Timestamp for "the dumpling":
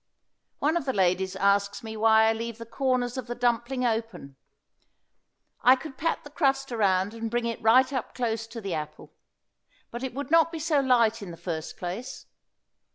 3.27-3.85